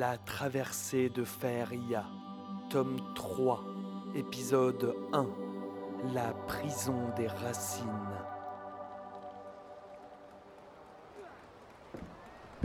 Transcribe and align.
La 0.00 0.16
traversée 0.16 1.10
de 1.10 1.24
Feria, 1.24 2.06
tome 2.70 2.96
3, 3.14 3.62
épisode 4.14 4.96
1. 5.12 5.26
La 6.14 6.32
prison 6.48 7.10
des 7.18 7.26
racines. 7.26 7.84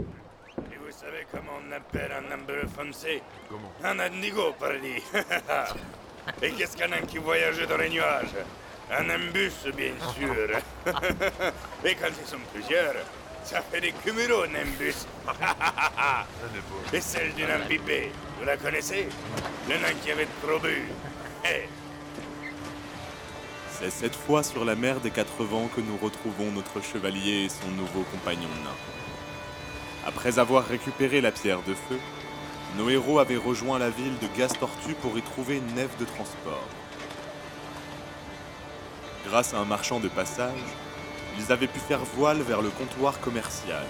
Et 0.00 0.76
vous 0.82 0.90
savez 0.90 1.26
comment 1.30 1.58
on 1.62 1.72
appelle 1.72 2.10
un 2.12 2.34
ambre 2.34 2.66
foncé 2.74 3.22
Comment? 3.50 3.70
Un 3.84 3.98
indigo, 3.98 4.54
pardi. 4.58 4.94
Et 6.40 6.52
qu'est-ce 6.52 6.74
qu'un 6.74 6.88
qui 7.06 7.18
voyage 7.18 7.68
dans 7.68 7.76
les 7.76 7.90
nuages? 7.90 8.34
Un 8.90 9.10
imbus, 9.10 9.52
bien 9.76 9.92
sûr. 10.14 10.56
Et 11.84 11.94
quand 11.96 12.08
ils 12.18 12.26
sont 12.26 12.38
plusieurs, 12.54 12.94
ça 13.46 13.60
fait 13.62 13.80
des 13.80 13.92
cumulos, 13.92 14.42
un 14.42 14.54
imbus. 14.54 14.92
Ça 15.24 15.32
n'est 15.32 15.38
pas. 15.38 16.92
Et 16.96 17.00
celle 17.00 17.32
du 17.34 17.44
nain 17.44 17.60
pipé, 17.68 18.10
vous 18.38 18.44
la 18.44 18.56
connaissez 18.56 19.08
Le 19.68 19.74
nain 19.76 19.94
qui 20.02 20.10
avait 20.10 20.26
trop 20.42 20.58
bu. 20.58 20.88
Eh, 21.44 21.68
C'est 23.70 23.90
cette 23.90 24.16
fois 24.16 24.42
sur 24.42 24.64
la 24.64 24.74
mer 24.74 25.00
des 25.00 25.10
quatre 25.10 25.44
vents 25.44 25.68
que 25.74 25.80
nous 25.80 25.96
retrouvons 25.96 26.50
notre 26.50 26.80
chevalier 26.82 27.44
et 27.44 27.48
son 27.48 27.68
nouveau 27.70 28.02
compagnon 28.10 28.48
nain. 28.64 28.76
Après 30.06 30.38
avoir 30.38 30.66
récupéré 30.66 31.20
la 31.20 31.30
pierre 31.30 31.62
de 31.62 31.74
feu, 31.74 31.98
nos 32.76 32.90
héros 32.90 33.20
avaient 33.20 33.36
rejoint 33.36 33.78
la 33.78 33.90
ville 33.90 34.18
de 34.18 34.38
Gastortu 34.38 34.94
pour 35.00 35.16
y 35.16 35.22
trouver 35.22 35.56
une 35.56 35.74
nef 35.74 35.96
de 35.98 36.04
transport. 36.04 36.68
Grâce 39.26 39.54
à 39.54 39.58
un 39.58 39.64
marchand 39.64 40.00
de 40.00 40.08
passage, 40.08 40.52
ils 41.38 41.52
avaient 41.52 41.66
pu 41.66 41.78
faire 41.78 42.04
voile 42.16 42.42
vers 42.42 42.62
le 42.62 42.70
comptoir 42.70 43.20
commercial. 43.20 43.86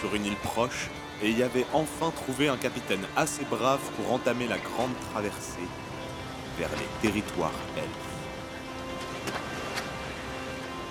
Sur 0.00 0.14
une 0.14 0.26
île 0.26 0.36
proche, 0.36 0.88
et 1.22 1.30
y 1.30 1.42
avaient 1.42 1.66
enfin 1.72 2.10
trouvé 2.10 2.48
un 2.48 2.56
capitaine 2.56 3.06
assez 3.16 3.44
brave 3.44 3.80
pour 3.96 4.12
entamer 4.12 4.46
la 4.46 4.58
grande 4.58 4.94
traversée 5.12 5.68
vers 6.58 6.70
les 6.78 7.08
territoires 7.08 7.50
elfes. 7.76 8.06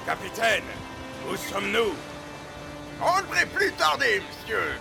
capitaine, 0.06 0.64
où 1.30 1.36
sommes-nous? 1.36 1.95
On 3.02 3.17
ne 3.17 3.22
devrait 3.23 3.45
plus 3.47 3.72
tarder, 3.73 4.22
monsieur. 4.22 4.78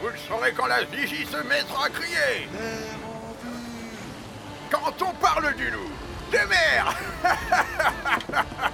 Vous 0.00 0.08
le 0.08 0.16
saurez 0.26 0.52
quand 0.52 0.66
la 0.66 0.82
vigie 0.84 1.26
se 1.26 1.36
mettra 1.46 1.86
à 1.86 1.88
crier. 1.90 2.48
Quand 4.70 5.02
on 5.02 5.12
parle 5.14 5.54
du 5.54 5.70
loup, 5.70 5.90
de 6.32 6.38
mer 6.48 6.96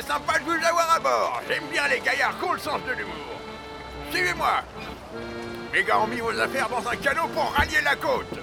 C'est 0.00 0.06
sympa 0.06 0.38
de 0.38 0.44
vous 0.44 0.52
avoir 0.52 0.94
à 0.96 0.98
bord. 0.98 1.42
J'aime 1.46 1.66
bien 1.70 1.86
les 1.88 2.00
gaillards 2.00 2.38
qui 2.38 2.44
ont 2.46 2.52
le 2.54 2.58
sens 2.58 2.80
de 2.86 2.92
l'humour. 2.92 3.14
Suivez-moi. 4.10 4.62
Les 5.74 5.84
gars 5.84 5.98
ont 5.98 6.06
mis 6.06 6.20
vos 6.20 6.38
affaires 6.40 6.70
dans 6.70 6.88
un 6.88 6.96
canot 6.96 7.28
pour 7.28 7.52
rallier 7.52 7.82
la 7.84 7.96
côte. 7.96 8.38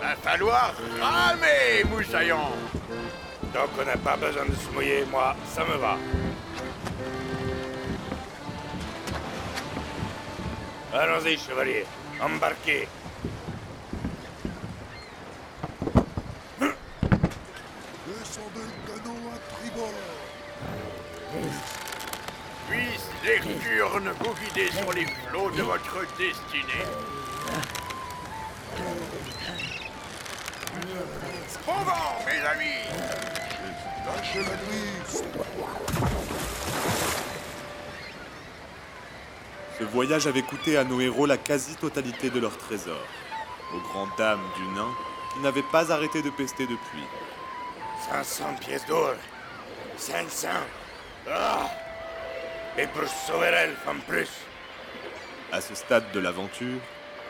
Va 0.00 0.16
falloir 0.16 0.72
ramer, 1.00 1.84
moussaillant. 1.88 2.50
Donc 3.54 3.68
on 3.80 3.84
n'a 3.84 3.96
pas 3.96 4.16
besoin 4.16 4.44
de 4.44 4.54
se 4.56 4.68
mouiller, 4.74 5.04
moi, 5.08 5.36
ça 5.54 5.64
me 5.64 5.76
va. 5.76 5.98
Allons-y, 10.92 11.38
chevalier, 11.38 11.86
embarquez. 12.20 12.88
Puisse 22.68 23.08
Lecturne 23.24 24.10
vous 24.20 24.34
guider 24.34 24.70
sur 24.72 24.92
les 24.92 25.06
flots 25.06 25.50
de 25.50 25.62
votre 25.62 26.00
destinée. 26.16 26.86
Au 31.66 31.72
vent, 31.72 32.24
mes 32.26 32.46
amis 32.46 32.86
Lâchez 34.04 34.40
la 34.40 34.56
Ce 39.78 39.84
voyage 39.84 40.26
avait 40.26 40.42
coûté 40.42 40.76
à 40.76 40.84
nos 40.84 41.00
héros 41.00 41.26
la 41.26 41.36
quasi-totalité 41.36 42.30
de 42.30 42.40
leurs 42.40 42.56
trésors, 42.56 43.06
aux 43.74 43.80
grandes 43.80 44.16
dames 44.18 44.44
du 44.56 44.62
nain 44.74 44.90
qui 45.32 45.40
n'avaient 45.40 45.62
pas 45.70 45.92
arrêté 45.92 46.22
de 46.22 46.30
pester 46.30 46.64
depuis. 46.66 47.04
500 48.10 48.54
pièces 48.60 48.86
d'or. 48.86 49.14
500. 49.98 50.48
Ah 51.28 51.68
Et 52.78 52.86
pour 52.88 53.08
sauver 53.08 53.50
l'elfe 53.50 53.88
en 53.88 53.98
plus. 54.06 54.28
À 55.50 55.62
ce 55.62 55.74
stade 55.74 56.12
de 56.12 56.20
l'aventure, 56.20 56.78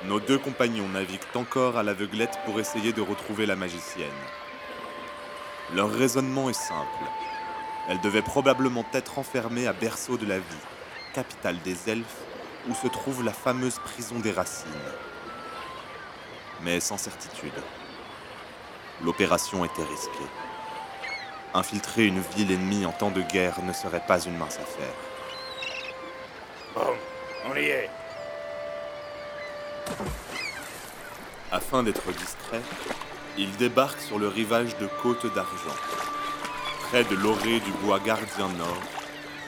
nos 0.05 0.19
deux 0.19 0.39
compagnons 0.39 0.89
naviguent 0.89 1.37
encore 1.37 1.77
à 1.77 1.85
l'aveuglette 1.85 2.37
pour 2.45 2.59
essayer 2.59 2.93
de 2.93 3.01
retrouver 3.01 3.47
la 3.47 3.55
magicienne. 3.55 4.09
Leur 5.73 5.93
raisonnement 5.93 6.51
est 6.51 6.53
simple. 6.53 7.05
Elle 7.89 8.01
devait 8.01 8.23
probablement 8.23 8.85
être 8.93 9.21
enfermée 9.21 9.69
à 9.69 9.73
Berceau 9.73 10.17
de 10.17 10.27
la 10.27 10.39
Vie, 10.39 10.67
capitale 11.15 11.61
des 11.63 11.91
elfes, 11.91 12.23
où 12.69 12.75
se 12.75 12.89
trouve 12.89 13.23
la 13.23 13.33
fameuse 13.33 13.79
prison 13.79 14.19
des 14.19 14.33
racines. 14.33 14.67
Mais 16.63 16.81
sans 16.81 16.99
certitude. 16.99 17.53
L'opération 19.05 19.65
était 19.65 19.85
risquée. 19.85 20.31
Infiltrer 21.55 22.07
une 22.07 22.21
ville 22.35 22.51
ennemie 22.51 22.85
en 22.85 22.93
temps 22.93 23.13
de 23.13 23.23
guerre 23.23 23.63
ne 23.63 23.73
serait 23.73 24.05
pas 24.05 24.21
une 24.25 24.37
mince 24.37 24.59
affaire. 24.59 25.16
Bon, 26.77 26.95
on 27.51 27.57
y 27.57 27.65
est. 27.65 27.89
Afin 31.51 31.83
d'être 31.83 32.13
distrait, 32.13 32.61
il 33.39 33.51
débarque 33.57 33.99
sur 33.99 34.19
le 34.19 34.29
rivage 34.29 34.77
de 34.77 34.87
Côte 35.03 35.25
d'Argent, 35.35 35.79
près 36.91 37.05
de 37.05 37.17
l'orée 37.17 37.61
du 37.61 37.71
bois 37.83 37.99
gardien 37.99 38.49
nord 38.59 38.83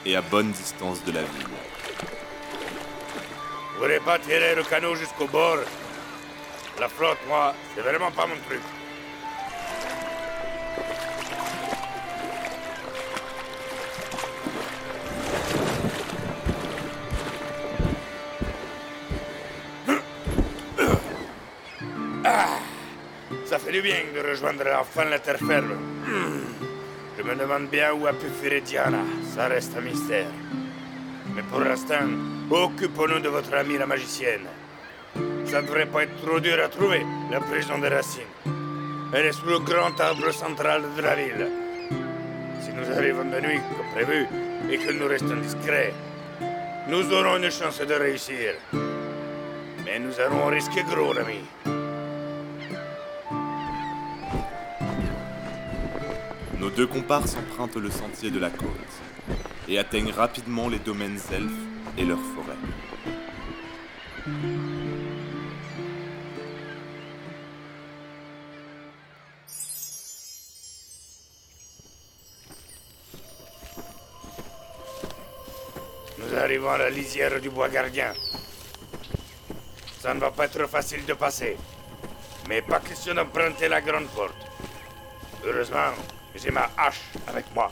et 0.06 0.16
à 0.16 0.22
bonne 0.22 0.53
distance 0.53 1.05
de 1.05 1.12
la 1.12 1.21
ville. 1.21 1.47
Vous 3.75 3.83
voulez 3.83 4.00
pas 4.00 4.19
tirer 4.19 4.55
le 4.55 4.62
canot 4.62 4.95
jusqu'au 4.95 5.27
bord? 5.27 5.59
La 6.81 6.89
flotte, 6.89 7.19
moi, 7.28 7.55
c'est 7.75 7.83
vraiment 7.83 8.10
pas 8.10 8.27
mon 8.27 8.37
truc. 8.49 8.62
Ça 23.58 23.64
fait 23.64 23.72
du 23.72 23.82
bien 23.82 24.04
de 24.14 24.20
rejoindre 24.20 24.64
enfin 24.80 25.04
la 25.06 25.19
terre 25.19 25.38
ferme. 25.38 25.74
Hmm. 26.06 26.41
Je 27.16 27.22
me 27.22 27.34
demande 27.34 27.69
bien 27.69 27.92
où 27.92 28.06
a 28.06 28.12
pu 28.12 28.26
fuir 28.41 28.62
Diana. 28.62 29.02
Ça 29.34 29.48
reste 29.48 29.76
un 29.76 29.80
mystère. 29.80 30.30
Mais 31.34 31.42
pour 31.50 31.60
l'instant, 31.60 32.08
occupons-nous 32.50 33.20
de 33.20 33.28
votre 33.28 33.54
amie 33.54 33.78
la 33.78 33.86
magicienne. 33.86 34.47
Ça 35.47 35.62
devrait 35.62 35.86
pas 35.86 36.04
être 36.04 36.16
trop 36.22 36.38
dur 36.38 36.62
à 36.62 36.68
trouver, 36.68 37.04
la 37.32 37.41
prison 37.41 37.78
des 37.78 37.88
racines. 37.88 38.34
Elle 39.12 39.26
est 39.26 39.32
sous 39.32 39.47
le 39.47 39.58
grand 39.58 39.98
arbre 40.00 40.30
central 40.32 40.82
de 40.97 41.02
la 41.02 41.14
ville. 41.16 41.48
Si 42.60 42.70
nous 42.72 42.97
arrivons 42.97 43.24
de 43.24 43.41
nuit, 43.41 43.60
comme 43.76 43.91
prévu, 43.94 44.26
et 44.70 44.78
que 44.78 44.92
nous 44.92 45.08
restons 45.08 45.36
discrets, 45.36 45.94
nous 46.86 47.12
aurons 47.12 47.38
une 47.38 47.50
chance 47.50 47.80
de 47.80 47.94
réussir. 47.94 48.54
Mais 49.84 49.98
nous 49.98 50.20
allons 50.20 50.47
risquer 50.47 50.82
gros, 50.84 51.12
l'ami. 51.12 51.41
Nos 56.68 56.74
deux 56.74 56.86
comparses 56.86 57.34
empruntent 57.34 57.76
le 57.76 57.90
sentier 57.90 58.30
de 58.30 58.38
la 58.38 58.50
côte 58.50 58.68
et 59.68 59.78
atteignent 59.78 60.12
rapidement 60.12 60.68
les 60.68 60.78
domaines 60.78 61.18
elfes 61.32 61.50
et 61.97 62.04
leurs 62.04 62.18
forêts. 62.18 62.59
Nous 76.18 76.36
arrivons 76.36 76.68
à 76.68 76.76
la 76.76 76.91
lisière 76.91 77.41
du 77.41 77.48
bois 77.48 77.71
gardien. 77.71 78.12
Ça 80.00 80.12
ne 80.12 80.21
va 80.21 80.30
pas 80.32 80.44
être 80.44 80.68
facile 80.68 81.06
de 81.06 81.14
passer. 81.14 81.56
Mais 82.47 82.60
pas 82.60 82.80
question 82.80 83.14
d'emprunter 83.14 83.68
la 83.68 83.80
grande 83.80 84.09
porte. 84.09 84.36
Heureusement, 85.47 85.94
j'ai 86.34 86.51
ma 86.51 86.69
hache 86.77 87.03
avec 87.27 87.45
moi. 87.54 87.71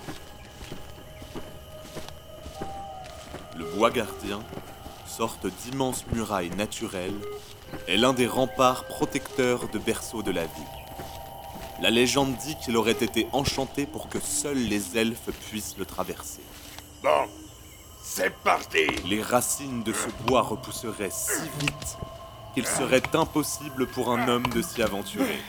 Le 3.56 3.64
bois 3.64 3.91
gardien, 3.91 4.41
sorte 5.06 5.47
d'immense 5.47 6.05
muraille 6.12 6.50
naturelle, 6.50 7.19
est 7.88 7.97
l'un 7.97 8.12
des 8.12 8.26
remparts 8.26 8.85
protecteurs 8.85 9.69
de 9.69 9.79
berceau 9.79 10.23
de 10.23 10.31
la 10.31 10.44
vie. 10.44 10.73
La 11.81 11.91
légende 11.91 12.35
dit 12.37 12.56
qu'il 12.56 12.76
aurait 12.76 12.93
été 12.93 13.26
enchanté 13.32 13.87
pour 13.87 14.08
que 14.08 14.19
seuls 14.19 14.56
les 14.56 14.97
elfes 14.97 15.31
puissent 15.49 15.76
le 15.79 15.85
traverser. 15.85 16.43
Bon, 17.02 17.29
c'est 18.02 18.35
parti 18.43 18.87
Les 19.05 19.23
racines 19.23 19.82
de 19.82 19.93
ce 19.93 20.09
bois 20.26 20.43
repousseraient 20.43 21.11
si 21.11 21.43
vite 21.61 21.99
qu'il 22.55 22.67
serait 22.67 23.02
impossible 23.14 23.87
pour 23.87 24.11
un 24.11 24.26
homme 24.29 24.47
de 24.47 24.62
s'y 24.62 24.82
aventurer. 24.82 25.41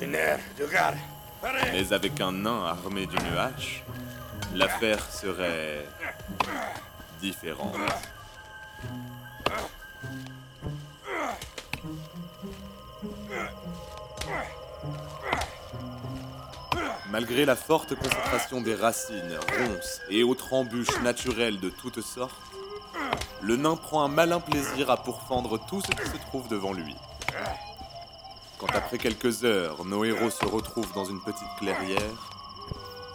D'une 0.00 0.16
heure 0.16 0.40
de 0.58 0.66
garde. 0.66 0.96
Paré. 0.96 1.09
Mais 1.42 1.92
avec 1.92 2.20
un 2.20 2.32
nain 2.32 2.64
armé 2.64 3.06
d'une 3.06 3.36
hache, 3.36 3.82
l'affaire 4.54 5.04
serait 5.10 5.86
différente. 7.20 7.76
Malgré 17.10 17.44
la 17.44 17.56
forte 17.56 17.94
concentration 17.96 18.60
des 18.60 18.74
racines, 18.74 19.38
ronces 19.58 20.00
et 20.10 20.22
autres 20.22 20.52
embûches 20.52 21.00
naturelles 21.02 21.58
de 21.58 21.68
toutes 21.68 22.02
sortes, 22.02 22.40
le 23.42 23.56
nain 23.56 23.76
prend 23.76 24.04
un 24.04 24.08
malin 24.08 24.40
plaisir 24.40 24.90
à 24.90 24.96
pourfendre 24.96 25.58
tout 25.66 25.80
ce 25.80 25.90
qui 25.90 26.08
se 26.08 26.16
trouve 26.18 26.48
devant 26.48 26.72
lui. 26.72 26.94
Quand 28.60 28.74
après 28.74 28.98
quelques 28.98 29.42
heures, 29.42 29.82
nos 29.86 30.04
héros 30.04 30.28
se 30.28 30.44
retrouvent 30.44 30.92
dans 30.92 31.06
une 31.06 31.22
petite 31.22 31.48
clairière, 31.58 32.30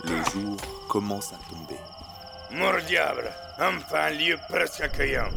le 0.03 0.17
jour 0.31 0.57
commence 0.89 1.33
à 1.33 1.37
tomber. 1.47 1.77
Mort 2.49 2.81
diable, 2.87 3.31
enfin 3.59 4.05
un 4.05 4.09
lieu 4.09 4.37
presque 4.49 4.81
accueillant. 4.81 5.29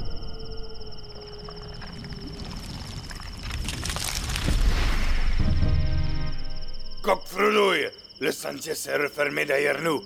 Coq 7.03 7.21
fredouille, 7.27 7.91
le 8.21 8.33
sentier 8.33 8.75
s'est 8.75 8.97
refermé 8.97 9.45
derrière 9.45 9.83
nous. 9.83 10.03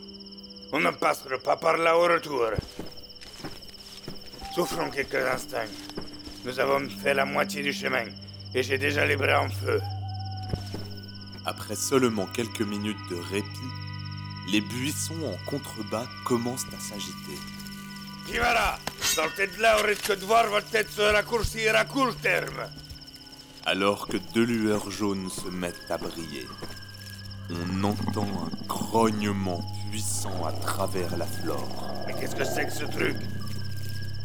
On 0.72 0.81
ne 0.81 0.90
passera 0.90 1.38
pas 1.38 1.56
par 1.56 1.76
là 1.76 1.96
au 1.96 2.08
retour. 2.08 2.50
Souffrons 4.52 4.90
quelques 4.90 5.14
instants. 5.14 5.70
Nous 6.44 6.58
avons 6.58 6.88
fait 6.88 7.14
la 7.14 7.25
moitié 7.25 7.62
du 7.62 7.72
chemin 7.72 8.06
et 8.54 8.62
j'ai 8.62 8.78
déjà 8.78 9.06
les 9.06 9.16
bras 9.16 9.43
en 9.43 9.49
feu. 9.49 9.81
Après 11.44 11.75
seulement 11.75 12.26
quelques 12.26 12.62
minutes 12.62 13.10
de 13.10 13.16
répit, 13.16 13.72
les 14.50 14.60
buissons 14.60 15.14
en 15.26 15.50
contrebas 15.50 16.06
commencent 16.25 16.66
à 16.76 16.81
s'agiter. 16.81 17.38
Sortez 19.00 19.46
de 19.46 19.60
là 19.60 19.78
au 19.78 19.87
risque 19.87 20.19
de 20.19 20.25
voir 20.25 20.46
votre 20.49 20.69
tête 20.69 20.90
se 20.90 21.02
raccourcir 21.02 21.76
à 21.76 21.84
court 21.84 22.14
terme. 22.16 22.69
Alors 23.66 24.08
que 24.08 24.16
deux 24.32 24.44
lueurs 24.44 24.90
jaunes 24.90 25.28
se 25.28 25.49
mettent 25.49 25.90
à 25.90 25.99
briller, 25.99 26.46
on 27.50 27.84
entend 27.84 28.26
un 28.26 28.66
grognement 28.66 29.60
puissant 29.90 30.44
à 30.46 30.52
travers 30.52 31.16
la 31.16 31.26
flore. 31.26 31.93
Mais 32.06 32.14
qu'est-ce 32.14 32.34
que 32.34 32.44
c'est 32.44 32.66
que 32.66 32.72
ce 32.72 32.84
truc? 32.84 33.16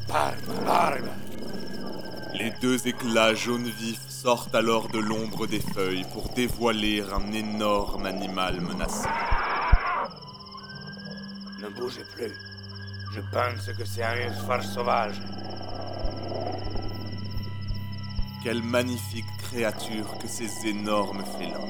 Barbe, 0.08 0.66
barbe 0.66 1.10
Les 2.34 2.52
deux 2.62 2.88
éclats 2.88 3.36
jaunes 3.36 3.70
vifs 3.70 4.07
sortent 4.22 4.56
alors 4.56 4.88
de 4.88 4.98
l'ombre 4.98 5.46
des 5.46 5.60
feuilles 5.60 6.06
pour 6.12 6.30
dévoiler 6.30 7.04
un 7.14 7.32
énorme 7.34 8.08
animal 8.08 8.62
menaçant. 8.62 9.10
Ne 11.62 11.70
bougez 11.70 12.04
plus. 12.16 12.34
Je 13.14 13.22
pense 13.32 13.68
que 13.78 13.86
c'est 13.86 14.02
un 14.02 14.32
phare 14.48 14.64
sauvage. 14.64 15.22
Quelle 18.44 18.64
magnifique 18.64 19.26
créature 19.38 20.18
que 20.20 20.28
ces 20.28 20.66
énormes 20.66 21.24
félins. 21.38 21.70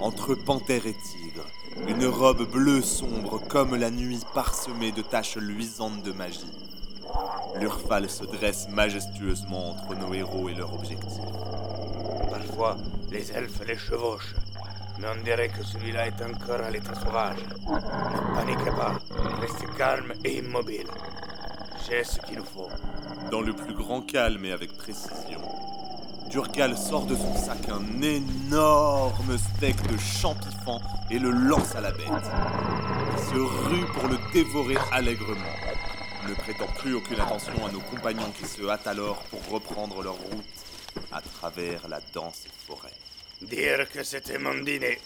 Entre 0.00 0.34
panthère 0.34 0.86
et 0.86 0.94
tigre, 0.94 1.44
une 1.88 2.06
robe 2.06 2.50
bleue 2.50 2.80
sombre 2.80 3.38
comme 3.48 3.74
la 3.76 3.90
nuit 3.90 4.22
parsemée 4.34 4.92
de 4.92 5.02
taches 5.02 5.36
luisantes 5.36 6.02
de 6.02 6.12
magie. 6.12 6.52
L'Urfal 7.60 8.08
se 8.08 8.24
dresse 8.24 8.66
majestueusement 8.70 9.72
entre 9.72 9.94
nos 9.94 10.14
héros 10.14 10.48
et 10.48 10.54
leur 10.54 10.74
objectif. 10.74 11.22
Les 13.10 13.32
elfes 13.32 13.66
les 13.66 13.76
chevauchent. 13.76 14.34
Mais 14.98 15.08
on 15.08 15.22
dirait 15.22 15.48
que 15.48 15.62
celui-là 15.62 16.06
est 16.06 16.22
encore 16.22 16.60
à 16.62 16.70
l'état 16.70 16.94
sauvage. 16.94 17.36
Ne 17.38 18.34
paniquez 18.34 18.70
pas. 18.70 18.98
Restez 19.40 19.66
calme 19.76 20.14
et 20.24 20.38
immobile. 20.38 20.86
J'ai 21.86 22.02
ce 22.02 22.18
qu'il 22.20 22.38
nous 22.38 22.44
faut. 22.44 22.70
Dans 23.30 23.42
le 23.42 23.52
plus 23.52 23.74
grand 23.74 24.00
calme 24.00 24.46
et 24.46 24.52
avec 24.52 24.74
précision, 24.74 25.42
Durgal 26.30 26.78
sort 26.78 27.04
de 27.04 27.14
son 27.14 27.34
sac 27.34 27.68
un 27.68 28.00
énorme 28.00 29.36
steak 29.36 29.76
de 29.92 29.98
champifant 29.98 30.80
et 31.10 31.18
le 31.18 31.30
lance 31.30 31.74
à 31.74 31.82
la 31.82 31.90
bête. 31.92 32.08
Il 32.08 33.18
se 33.18 33.68
rue 33.68 33.84
pour 33.92 34.08
le 34.08 34.16
dévorer 34.32 34.78
allègrement, 34.92 35.54
ne 36.26 36.34
prêtant 36.34 36.72
plus 36.78 36.94
aucune 36.94 37.20
attention 37.20 37.66
à 37.66 37.70
nos 37.70 37.80
compagnons 37.80 38.32
qui 38.38 38.46
se 38.46 38.66
hâtent 38.66 38.86
alors 38.86 39.18
pour 39.24 39.46
reprendre 39.50 40.02
leur 40.02 40.14
route 40.14 40.44
à 41.12 41.20
travers 41.20 41.88
la 41.88 42.00
dense 42.12 42.44
forêt. 42.66 42.92
Dire 43.42 43.88
que 43.90 44.02
c'était 44.02 44.38
mon 44.38 44.54
dîner. 44.62 44.98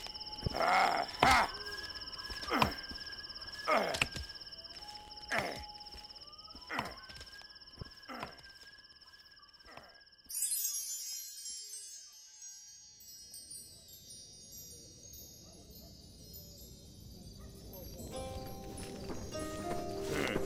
Hmm, 20.12 20.38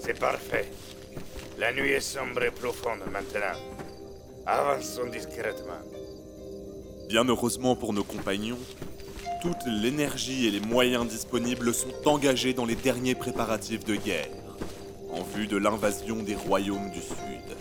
C'est 0.00 0.18
parfait. 0.18 0.70
La 1.58 1.72
nuit 1.72 1.92
est 1.92 2.00
sombre 2.00 2.42
et 2.44 2.50
profonde 2.50 3.00
maintenant. 3.10 3.85
Avançons 4.48 5.06
discrètement. 5.10 5.80
Bien 7.08 7.24
heureusement 7.24 7.74
pour 7.74 7.92
nos 7.92 8.04
compagnons, 8.04 8.58
toute 9.42 9.66
l'énergie 9.66 10.46
et 10.46 10.52
les 10.52 10.60
moyens 10.60 11.08
disponibles 11.08 11.74
sont 11.74 12.06
engagés 12.06 12.54
dans 12.54 12.64
les 12.64 12.76
derniers 12.76 13.16
préparatifs 13.16 13.84
de 13.84 13.96
guerre, 13.96 14.28
en 15.10 15.24
vue 15.24 15.48
de 15.48 15.56
l'invasion 15.56 16.22
des 16.22 16.36
royaumes 16.36 16.92
du 16.92 17.00
Sud. 17.00 17.56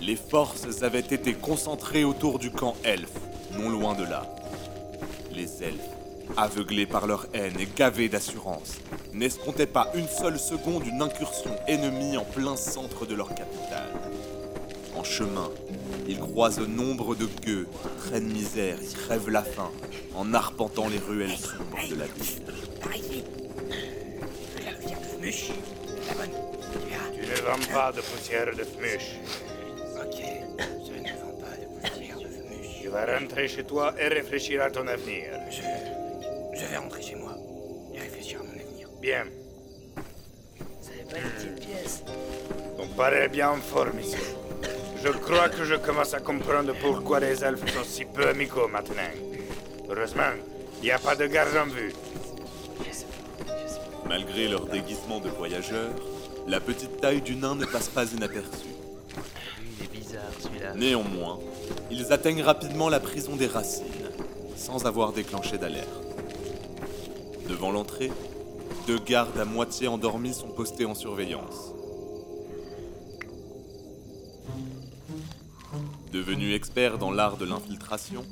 Les 0.00 0.16
forces 0.16 0.82
avaient 0.82 1.00
été 1.00 1.34
concentrées 1.34 2.04
autour 2.04 2.38
du 2.38 2.50
camp 2.50 2.76
elfe, 2.82 3.12
non 3.58 3.68
loin 3.68 3.94
de 3.94 4.04
là. 4.04 4.22
Les 5.34 5.62
elfes, 5.62 5.90
aveuglés 6.38 6.86
par 6.86 7.06
leur 7.06 7.26
haine 7.34 7.60
et 7.60 7.68
gavés 7.76 8.08
d'assurance, 8.08 8.78
n'escomptaient 9.12 9.66
pas 9.66 9.90
une 9.94 10.08
seule 10.08 10.38
seconde 10.38 10.86
une 10.86 11.02
incursion 11.02 11.50
ennemie 11.68 12.16
en 12.16 12.24
plein 12.24 12.56
centre 12.56 13.04
de 13.04 13.14
leur 13.14 13.28
capitale. 13.34 14.09
En 15.00 15.02
chemin, 15.02 15.50
ils 16.06 16.18
croisent 16.18 16.60
nombre 16.60 17.14
de 17.14 17.24
gueux, 17.24 17.66
traînent 18.00 18.30
misère 18.30 18.76
et 18.82 18.94
crèvent 18.94 19.30
la 19.30 19.42
faim 19.42 19.70
en 20.14 20.34
arpentant 20.34 20.88
les 20.88 20.98
ruelles 20.98 21.38
sombres 21.38 21.88
de 21.88 21.94
la 21.94 22.04
ville. 22.04 22.42
Par 22.82 22.94
ici. 22.94 23.24
La 24.62 24.72
poussière 24.72 25.00
de 25.00 25.06
Fmuche. 25.06 25.52
La 26.06 26.14
bonne. 26.16 26.34
Tu 27.14 27.20
ne 27.22 27.34
vends 27.46 27.72
pas 27.72 27.92
de 27.92 28.02
poussière 28.02 28.54
de 28.54 28.62
fmuche. 28.62 29.16
Ok. 29.96 30.20
Je 30.84 30.92
ne 30.92 31.12
vends 31.18 31.38
pas 31.40 31.56
de 31.56 31.66
poussière 31.80 32.18
de 32.18 32.28
Fmuche. 32.28 32.82
Tu 32.82 32.88
vas 32.88 33.18
rentrer 33.18 33.48
chez 33.48 33.64
toi 33.64 33.94
et 33.98 34.08
réfléchir 34.08 34.62
à 34.62 34.70
ton 34.70 34.86
avenir. 34.86 35.32
Je. 35.50 35.62
Je 36.60 36.66
vais 36.66 36.76
rentrer 36.76 37.00
chez 37.00 37.14
moi 37.14 37.38
et 37.94 38.00
réfléchir 38.00 38.40
à 38.40 38.42
mon 38.42 38.50
avenir. 38.50 38.88
Bien. 39.00 39.24
Ça 40.82 40.90
fait 40.90 41.10
pas 41.10 41.16
une 41.16 41.30
petite 41.30 41.66
pièce. 41.66 42.02
On 42.78 42.86
paraît 42.88 43.30
bien 43.30 43.48
en 43.52 43.56
forme 43.56 43.98
ici. 43.98 44.16
Je 45.02 45.08
crois 45.08 45.48
que 45.48 45.64
je 45.64 45.76
commence 45.76 46.12
à 46.12 46.20
comprendre 46.20 46.74
pourquoi 46.80 47.20
les 47.20 47.42
elfes 47.42 47.72
sont 47.72 47.84
si 47.84 48.04
peu 48.04 48.28
amicaux 48.28 48.68
maintenant. 48.68 49.10
Heureusement, 49.88 50.32
il 50.82 50.84
n'y 50.84 50.90
a 50.90 50.98
pas 50.98 51.16
de 51.16 51.26
garde 51.26 51.56
en 51.56 51.66
vue. 51.66 51.92
Malgré 54.06 54.48
leur 54.48 54.66
déguisement 54.66 55.20
de 55.20 55.30
voyageurs, 55.30 55.94
la 56.46 56.60
petite 56.60 57.00
taille 57.00 57.22
du 57.22 57.34
nain 57.34 57.54
ne 57.54 57.64
passe 57.64 57.88
pas 57.88 58.04
inaperçue. 58.12 58.74
Il 59.78 59.84
est 59.84 59.90
bizarre 59.90 60.32
celui-là. 60.38 60.74
Néanmoins, 60.74 61.38
ils 61.90 62.12
atteignent 62.12 62.42
rapidement 62.42 62.88
la 62.88 63.00
prison 63.00 63.36
des 63.36 63.46
racines, 63.46 64.10
sans 64.56 64.84
avoir 64.84 65.12
déclenché 65.12 65.56
d'alerte. 65.56 65.88
Devant 67.48 67.70
l'entrée, 67.70 68.10
deux 68.86 68.98
gardes 68.98 69.38
à 69.38 69.44
moitié 69.44 69.88
endormis 69.88 70.34
sont 70.34 70.48
postés 70.48 70.84
en 70.84 70.94
surveillance. 70.94 71.72
Devenus 76.20 76.54
experts 76.54 76.98
dans 76.98 77.10
l'art 77.10 77.38
de 77.38 77.46
l'infiltration, 77.46 78.26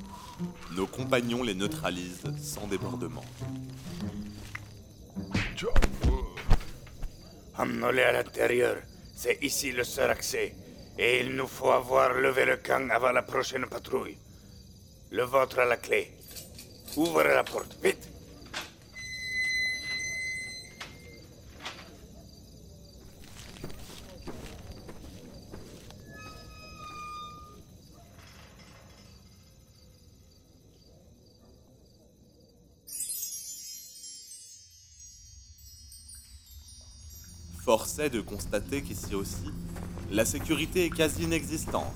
nos 0.77 0.87
compagnons 0.87 1.43
les 1.43 1.55
neutralisent 1.55 2.31
sans 2.39 2.67
débordement. 2.67 3.25
Emmenons-les 7.57 8.03
à 8.03 8.13
l'intérieur. 8.13 8.77
C'est 9.17 9.39
ici 9.41 9.73
le 9.73 9.85
seul 9.85 10.11
accès. 10.11 10.55
Et 10.99 11.21
il 11.21 11.35
nous 11.35 11.47
faut 11.47 11.71
avoir 11.71 12.13
levé 12.13 12.45
le 12.45 12.59
camp 12.59 12.91
avant 12.91 13.11
la 13.11 13.23
prochaine 13.23 13.65
patrouille. 13.65 14.19
Le 15.11 15.23
vôtre 15.23 15.59
à 15.61 15.65
la 15.65 15.79
clé. 15.79 16.13
Ouvrez 16.95 17.33
la 17.33 17.43
porte, 17.43 17.75
vite. 17.83 18.11
Force 37.69 37.99
de 37.99 38.23
constater 38.23 38.81
qu'ici 38.81 39.15
aussi, 39.15 39.53
la 40.11 40.25
sécurité 40.25 40.87
est 40.87 40.89
quasi 40.89 41.25
inexistante. 41.25 41.93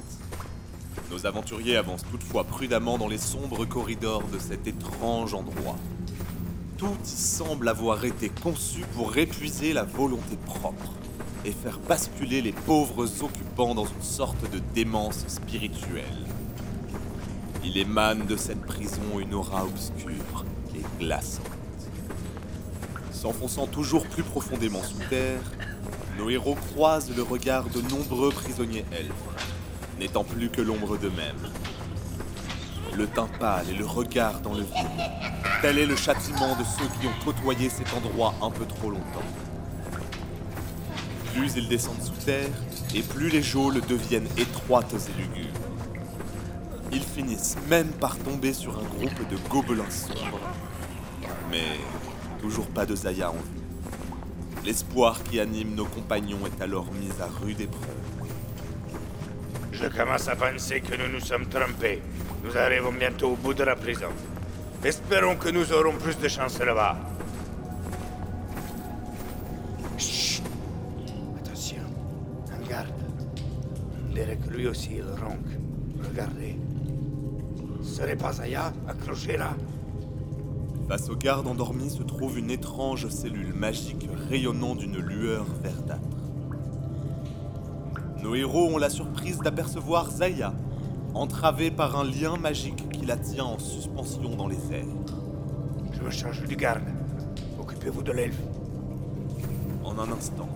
Nos 1.11 1.25
aventuriers 1.25 1.79
avancent 1.79 2.05
toutefois 2.11 2.45
prudemment 2.45 2.99
dans 2.99 3.09
les 3.09 3.17
sombres 3.17 3.65
corridors 3.65 4.23
de 4.25 4.39
cet 4.39 4.67
étrange 4.67 5.33
endroit. 5.33 5.79
Tout 6.77 6.99
y 7.03 7.09
semble 7.09 7.71
avoir 7.71 8.05
été 8.05 8.29
conçu 8.29 8.81
pour 8.95 9.17
épuiser 9.17 9.73
la 9.73 9.85
volonté 9.85 10.37
propre 10.45 10.93
et 11.47 11.53
faire 11.53 11.79
basculer 11.79 12.43
les 12.43 12.53
pauvres 12.53 13.07
occupants 13.25 13.75
dans 13.75 13.87
une 13.87 14.03
sorte 14.03 14.51
de 14.53 14.61
démence 14.75 15.27
spirituelle. 15.27 16.27
Il 17.65 17.79
émane 17.79 18.27
de 18.27 18.37
cette 18.37 18.61
prison 18.61 19.19
une 19.19 19.33
aura 19.33 19.65
obscure 19.65 20.45
et 20.77 21.03
glaçante. 21.03 21.62
S'enfonçant 23.23 23.69
toujours 23.69 24.05
plus 24.09 24.25
profondément 24.25 24.83
sous 24.83 24.99
terre, 25.09 25.39
nos 26.19 26.29
héros 26.29 26.57
croisent 26.57 27.13
le 27.15 27.23
regard 27.23 27.67
de 27.67 27.81
nombreux 27.83 28.33
prisonniers 28.33 28.85
elfes, 28.91 29.13
n'étant 30.01 30.25
plus 30.25 30.49
que 30.49 30.61
l'ombre 30.61 30.99
d'eux-mêmes. 30.99 31.49
Le 32.97 33.07
teint 33.07 33.29
pâle 33.39 33.71
et 33.71 33.75
le 33.75 33.87
regard 33.87 34.41
dans 34.41 34.55
le 34.55 34.63
vide, 34.63 35.11
tel 35.61 35.79
est 35.79 35.87
le 35.87 35.95
châtiment 35.95 36.57
de 36.57 36.65
ceux 36.65 36.89
qui 37.01 37.07
ont 37.07 37.25
côtoyé 37.25 37.69
cet 37.69 37.95
endroit 37.95 38.35
un 38.43 38.51
peu 38.51 38.67
trop 38.67 38.91
longtemps. 38.91 39.31
Plus 41.33 41.53
ils 41.55 41.69
descendent 41.69 42.03
sous 42.03 42.25
terre, 42.25 42.51
et 42.93 43.03
plus 43.03 43.29
les 43.29 43.43
geôles 43.43 43.81
deviennent 43.83 44.29
étroites 44.37 44.95
et 44.95 45.23
lugubres. 45.23 45.61
Ils 46.91 47.05
finissent 47.05 47.57
même 47.71 47.93
par 47.93 48.19
tomber 48.19 48.53
sur 48.53 48.77
un 48.77 48.99
groupe 48.99 49.31
de 49.31 49.37
gobelins 49.49 49.91
sombres. 49.91 50.41
Mais 51.53 51.79
toujours 52.43 52.67
pas 52.67 52.85
de 52.85 52.97
Zaya 52.97 53.31
en 53.31 53.35
vue. 53.35 53.63
L'espoir 54.65 55.23
qui 55.23 55.39
anime 55.39 55.75
nos 55.77 55.85
compagnons 55.85 56.41
est 56.45 56.61
alors 56.61 56.87
mis 56.93 57.11
à 57.21 57.27
rude 57.41 57.61
épreuve. 57.61 58.03
Je 59.73 59.87
commence 59.87 60.29
à 60.29 60.35
penser 60.37 60.81
que 60.81 60.97
nous 60.97 61.11
nous 61.13 61.21
sommes 61.25 61.47
trompés. 61.47 62.03
Nous 62.45 62.57
arrivons 62.57 62.93
bientôt 62.93 63.31
au 63.31 63.37
bout 63.37 63.55
de 63.55 63.63
la 63.63 63.77
prison. 63.77 64.11
Espérons 64.85 65.37
que 65.37 65.49
nous 65.51 65.73
aurons 65.73 65.97
plus 65.97 66.19
de 66.19 66.29
chance 66.29 66.59
là-bas. 66.59 66.97
Chut 69.97 70.43
Attention, 71.39 71.87
un 72.53 72.69
garde. 72.69 72.89
On 74.11 74.15
dirait 74.15 74.37
que 74.37 74.51
lui 74.53 74.67
aussi 74.67 74.97
il 74.97 75.05
ronque. 75.05 75.53
Regardez. 76.09 76.57
Ce 77.83 78.03
n'est 78.03 78.17
pas 78.17 78.41
Aya 78.41 78.73
accroché 78.89 79.37
là? 79.37 79.55
Face 80.89 81.09
aux 81.09 81.17
gardes 81.17 81.47
endormis 81.47 81.91
se 81.91 82.03
trouve 82.03 82.39
une 82.39 82.51
étrange 82.51 83.09
cellule 83.09 83.55
magique 83.55 84.09
rayonnant 84.29 84.75
d'une 84.75 84.99
lueur 84.99 85.47
verdâtre. 85.63 86.03
Nos 88.23 88.35
héros 88.35 88.69
ont 88.69 88.79
la 88.79 88.91
surprise 88.91 89.39
d'apercevoir 89.39 90.11
Zaya, 90.11 90.53
entravée 91.15 91.71
par 91.71 91.99
un 91.99 92.05
lien 92.05 92.37
magique 92.37 92.89
qui 92.91 93.07
la 93.07 93.17
tient 93.17 93.45
en 93.45 93.59
suspension 93.59 94.37
dans 94.37 94.49
les 94.49 94.73
airs. 94.73 94.87
Je 95.93 96.03
me 96.03 96.11
charge 96.11 96.45
du 96.45 96.57
garde. 96.57 96.83
Occupez-vous 97.61 98.03
de 98.03 98.13
l'elfe. 98.13 98.43
En 99.85 99.99
un 99.99 100.11
instant, 100.13 100.49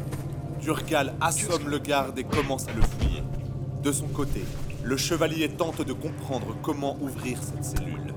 Durgal 0.61 1.14
assomme 1.21 1.68
le 1.68 1.78
garde 1.78 2.18
et 2.18 2.25
commence 2.25 2.68
à 2.68 2.73
le 2.73 2.83
fouiller. 2.83 3.23
De 3.83 3.92
son 3.92 4.09
côté, 4.09 4.45
le 4.83 4.97
chevalier 4.97 5.49
tente 5.49 5.83
de 5.83 5.92
comprendre 5.92 6.56
comment 6.62 6.97
ouvrir 7.00 7.38
cette 7.42 7.64
cellule. 7.64 8.14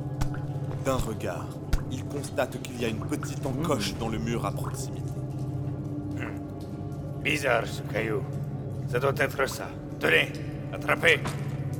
D'un 0.85 0.97
regard, 0.97 1.47
il 1.91 2.05
constate 2.05 2.61
qu'il 2.61 2.79
y 2.81 2.85
a 2.85 2.87
une 2.87 2.99
petite 2.99 3.45
encoche 3.45 3.95
dans 3.95 4.09
le 4.09 4.17
mur 4.17 4.45
à 4.45 4.51
proximité. 4.51 5.11
Bizarre 7.23 7.67
ce 7.67 7.81
caillou. 7.81 8.21
Ça 8.87 8.99
doit 8.99 9.13
être 9.17 9.47
ça. 9.47 9.67
Tenez, 9.99 10.31
attrapez. 10.73 11.19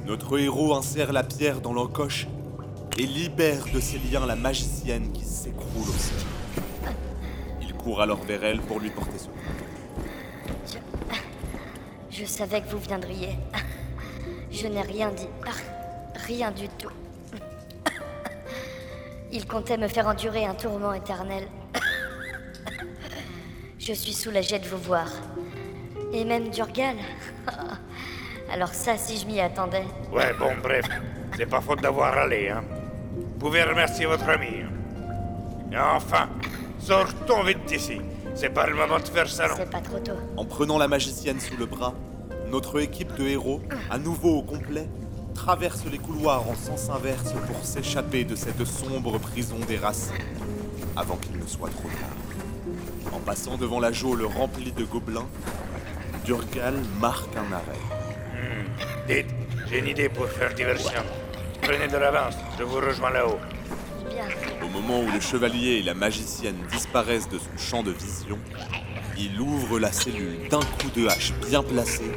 Notre 0.06 0.39
héros 0.39 0.75
insère 0.75 1.13
la 1.13 1.24
pierre 1.24 1.62
dans 1.62 1.74
l'encoche 1.74 2.28
et 2.98 3.06
libère 3.06 3.66
de 3.74 3.80
ses 3.80 3.98
liens 4.00 4.25
la 4.25 4.36
magicienne 4.36 5.12
qui 5.13 5.24
s'écroule 5.24 5.88
au 5.88 5.94
sol. 5.94 6.18
Il 7.62 7.74
court 7.74 8.01
alors 8.01 8.22
vers 8.24 8.44
elle 8.44 8.60
pour 8.62 8.80
lui 8.80 8.89
porter 8.89 9.18
secours. 9.18 9.36
Je 12.12 12.25
savais 12.25 12.62
que 12.62 12.70
vous 12.70 12.80
viendriez. 12.80 13.38
Je 14.51 14.68
n'ai 14.68 14.82
rien 14.82 15.12
dit. 15.12 15.28
Rien 16.28 16.51
du 16.51 16.68
tout. 16.70 16.89
Il 19.32 19.46
comptait 19.46 19.78
me 19.78 19.88
faire 19.88 20.08
endurer 20.08 20.46
un 20.46 20.56
tourment 20.56 20.94
éternel. 20.94 21.48
Je 23.80 23.94
suis 23.94 24.14
soulagée 24.14 24.60
de 24.60 24.68
vous 24.68 24.78
voir. 24.78 25.08
Et 26.12 26.26
même 26.26 26.50
Durgal. 26.50 26.96
Alors 28.52 28.74
ça, 28.74 28.98
si 28.98 29.18
je 29.18 29.28
m'y 29.28 29.40
attendais. 29.40 29.86
Ouais, 30.12 30.34
bon, 30.40 30.52
bref. 30.64 30.86
C'est 31.38 31.46
pas 31.46 31.62
faute 31.62 31.82
d'avoir 31.82 32.18
allé, 32.18 32.50
hein. 32.50 32.64
Vous 33.16 33.46
pouvez 33.48 33.64
remercier 33.64 34.08
votre 34.08 34.28
ami. 34.28 34.64
Et 35.72 35.78
enfin, 35.78 36.28
sortons 36.80 37.44
vite 37.44 37.64
d'ici. 37.68 38.02
C'est 38.34 38.50
pas 38.50 38.66
le 38.66 38.76
moment 38.76 38.98
de 38.98 39.08
faire 39.08 39.30
ça, 39.30 39.48
non. 39.48 39.54
C'est 39.56 39.70
pas 39.70 39.82
trop 39.82 40.00
tôt. 40.00 40.18
En 40.36 40.46
prenant 40.46 40.78
la 40.80 40.88
magicienne 40.88 41.40
sous 41.40 41.56
le 41.58 41.68
bras, 41.68 41.94
notre 42.50 42.82
équipe 42.82 43.16
de 43.16 43.28
héros, 43.28 43.62
à 43.92 44.00
nouveau 44.00 44.40
au 44.40 44.42
complet, 44.42 44.90
traverse 45.39 45.86
les 45.89 45.98
couloirs 45.98 46.43
en 46.50 46.53
sens 46.53 46.89
inverse 46.89 47.34
pour 47.48 47.63
s'échapper 47.63 48.25
de 48.25 48.36
cette 48.36 48.65
sombre 48.65 49.17
prison 49.19 49.55
des 49.69 49.77
racines, 49.77 50.13
avant 50.98 51.15
qu'il 51.15 51.38
ne 51.39 51.48
soit 51.48 51.69
trop 51.69 51.88
tard. 51.88 53.13
En 53.13 53.19
passant 53.19 53.55
devant 53.55 53.79
la 53.79 53.93
geôle 53.93 54.25
remplie 54.25 54.74
de 54.74 54.84
gobelins, 54.84 55.29
Durgal 56.25 56.75
marque 57.00 57.34
un 57.38 57.53
arrêt. 57.53 57.86
Dites, 59.08 59.34
j'ai 59.69 59.79
une 59.79 59.88
idée 59.88 60.10
pour 60.10 60.27
faire 60.27 60.53
diversion. 60.53 61.01
Prenez 61.62 61.88
de 61.88 61.98
l'avance, 61.98 62.36
je 62.58 62.63
vous 62.63 62.81
rejoins 62.86 63.12
là-haut. 63.12 63.39
Bien. 64.10 64.27
Au 64.62 64.69
moment 64.69 65.00
où 65.00 65.10
le 65.10 65.22
chevalier 65.22 65.79
et 65.79 65.84
la 65.84 65.93
magicienne 65.93 66.58
disparaissent 66.69 67.29
de 67.29 67.38
son 67.38 67.58
champ 67.58 67.81
de 67.81 67.91
vision, 67.91 68.38
il 69.17 69.39
ouvre 69.39 69.79
la 69.79 69.93
cellule 69.93 70.50
d'un 70.50 70.60
coup 70.60 70.89
de 70.93 71.08
hache 71.08 71.34
bien 71.48 71.63
placé 71.63 72.12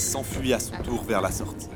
s'enfuit 0.00 0.52
à 0.52 0.58
son 0.58 0.76
tour 0.82 1.02
vers 1.04 1.20
la 1.20 1.30
sortie. 1.30 1.68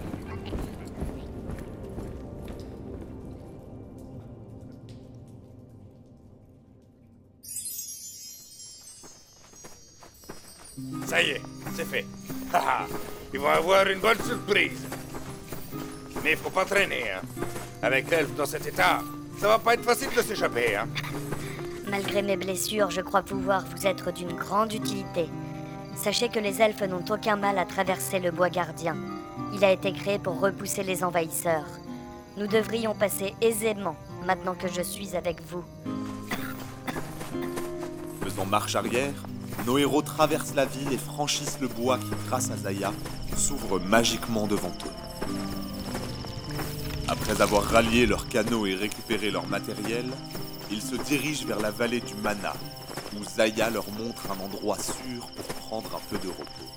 Ça 11.07 11.23
y 11.23 11.31
est, 11.31 11.43
c'est 11.77 11.85
fait. 11.85 12.07
Haha, 12.53 12.87
Ils 13.33 13.39
vont 13.39 13.49
avoir 13.49 13.87
une 13.89 14.01
bonne 14.01 14.19
surprise. 14.27 14.81
Mais 16.23 16.33
il 16.33 16.37
faut 16.37 16.51
pas 16.51 16.65
traîner, 16.65 17.11
hein. 17.11 17.21
Avec 17.83 18.11
l'elfe 18.11 18.35
dans 18.35 18.47
cet 18.47 18.67
état, 18.67 19.01
ça 19.39 19.49
va 19.49 19.59
pas 19.59 19.75
être 19.75 19.85
facile 19.85 20.09
de 20.17 20.23
s'échapper, 20.23 20.75
hein. 20.77 20.89
Malgré 21.89 22.23
mes 22.23 22.37
blessures, 22.37 22.91
je 22.91 23.03
crois 23.03 23.23
pouvoir 23.23 23.65
vous 23.67 23.87
être 23.87 24.11
d'une 24.11 24.33
grande 24.33 24.73
utilité. 24.73 25.29
Sachez 25.97 26.29
que 26.29 26.39
les 26.39 26.61
elfes 26.61 26.83
n'ont 26.83 27.05
aucun 27.11 27.37
mal 27.37 27.59
à 27.59 27.65
traverser 27.65 28.19
le 28.19 28.31
bois 28.31 28.51
gardien. 28.51 28.97
Il 29.55 29.65
a 29.65 29.71
été 29.71 29.93
créé 29.93 30.19
pour 30.19 30.41
repousser 30.41 30.83
les 30.83 31.05
envahisseurs. 31.05 31.67
Nous 32.37 32.47
devrions 32.47 32.95
passer 32.95 33.35
aisément 33.41 33.97
maintenant 34.27 34.55
que 34.55 34.69
je 34.69 34.83
suis 34.83 35.17
avec 35.17 35.41
vous. 35.49 35.65
Faisant 38.23 38.47
marche 38.47 38.75
arrière, 38.75 39.15
nos 39.67 39.79
héros 39.79 40.03
traversent 40.03 40.55
la 40.55 40.67
ville 40.67 40.93
et 40.93 40.99
franchissent 40.99 41.59
le 41.61 41.69
bois 41.69 41.99
qui, 41.99 42.11
grâce 42.27 42.51
à 42.51 42.57
Zaya, 42.57 42.93
s'ouvre 43.37 43.79
magiquement 43.79 44.47
devant 44.47 44.73
eux. 44.87 45.35
Après 47.09 47.41
avoir 47.41 47.63
rallié 47.63 48.07
leurs 48.07 48.29
canaux 48.29 48.67
et 48.67 48.75
récupéré 48.75 49.31
leur 49.31 49.47
matériel, 49.47 50.07
ils 50.71 50.83
se 50.83 50.97
dirigent 50.97 51.47
vers 51.47 51.61
la 51.61 51.71
vallée 51.71 52.01
du 52.01 52.15
Mana, 52.17 52.55
où 53.17 53.25
Zaya 53.25 53.71
leur 53.71 53.89
montre 53.93 54.31
un 54.31 54.45
endroit 54.45 54.79
sûr 54.79 55.29
pour 55.29 55.64
prendre 55.81 55.97
un 55.97 56.01
peu 56.09 56.19
de 56.19 56.29
repos. 56.29 56.71